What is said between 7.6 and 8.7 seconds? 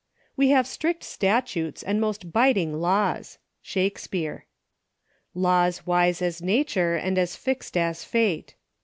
as fate.''